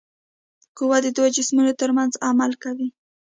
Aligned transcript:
قوه 0.77 0.97
د 1.03 1.07
دوو 1.15 1.33
جسمونو 1.35 1.71
ترمنځ 1.81 2.11
عمل 2.27 2.51
کوي. 2.63 2.87